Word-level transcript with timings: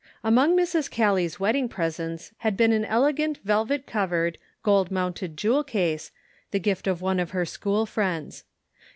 Ants 0.23 0.33
MONG 0.33 0.57
Mrs. 0.57 0.89
Callie's 0.89 1.39
wedding 1.39 1.69
presents 1.69 2.31
had 2.39 2.57
been 2.57 2.71
an 2.73 2.85
elegant 2.85 3.37
velvet 3.43 3.85
covered, 3.85 4.39
gold 4.63 4.89
mounted 4.89 5.37
jewel 5.37 5.63
case, 5.63 6.09
the 6.49 6.59
gift 6.59 6.87
of 6.87 7.03
one 7.03 7.19
of 7.19 7.29
her 7.37 7.45
school 7.45 7.85
friends. 7.85 8.43